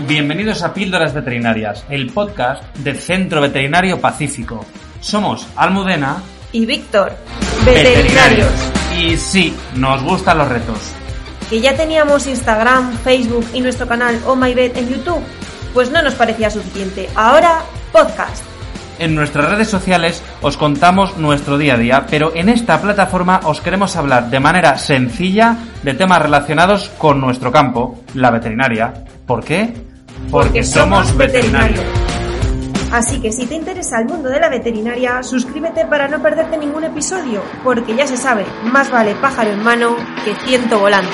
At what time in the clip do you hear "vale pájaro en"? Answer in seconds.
38.88-39.64